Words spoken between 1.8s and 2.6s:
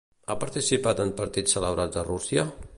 a Rússia?